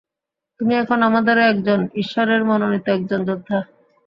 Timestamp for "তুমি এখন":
0.59-0.99